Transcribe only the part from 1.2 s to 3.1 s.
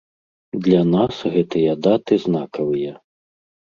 гэтыя даты знакавыя.